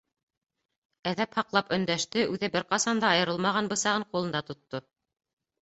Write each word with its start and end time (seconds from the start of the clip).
Әҙәп 1.11 1.37
һаҡлап 1.41 1.69
өндәште, 1.77 2.23
үҙе 2.37 2.49
бер 2.57 2.67
ҡасан 2.73 3.05
да 3.05 3.13
айырылмаған 3.19 3.73
бысағын 3.75 4.07
ҡулында 4.15 4.45
тотто. 4.49 4.83